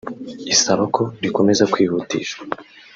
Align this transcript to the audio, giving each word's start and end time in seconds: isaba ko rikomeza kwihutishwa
isaba 0.53 0.83
ko 0.95 1.03
rikomeza 1.23 1.63
kwihutishwa 1.73 2.43